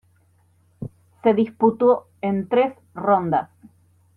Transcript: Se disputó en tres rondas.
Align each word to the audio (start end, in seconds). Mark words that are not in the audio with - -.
Se 1.21 1.35
disputó 1.35 2.07
en 2.21 2.47
tres 2.47 2.73
rondas. 2.95 3.49